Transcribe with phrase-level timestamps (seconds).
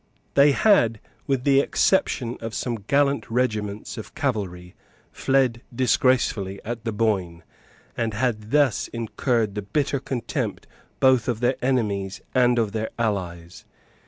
[0.33, 4.73] They had, with the exception of some gallant regiments of cavalry,
[5.11, 7.43] fled disgracefully at the Boyne,
[7.95, 10.65] and had thus incurred the bitter contempt
[10.99, 13.63] both of their enemies and of their allies.